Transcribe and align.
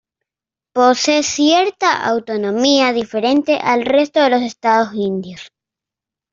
Posee 0.73 1.21
cierta 1.21 2.03
autonomía 2.07 2.91
diferente 2.91 3.59
al 3.61 3.85
resto 3.85 4.19
de 4.21 4.31
los 4.31 4.41
estados 4.41 4.95
indios. 4.95 5.51